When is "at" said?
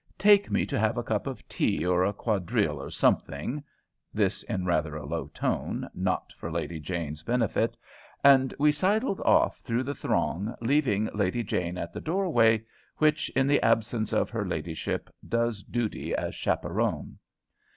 11.77-11.93